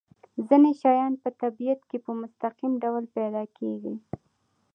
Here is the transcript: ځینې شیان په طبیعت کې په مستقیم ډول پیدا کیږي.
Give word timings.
ځینې 0.47 0.71
شیان 0.81 1.13
په 1.23 1.29
طبیعت 1.41 1.81
کې 1.89 1.97
په 2.05 2.11
مستقیم 2.21 2.73
ډول 2.83 3.03
پیدا 3.15 3.43
کیږي. 3.57 3.93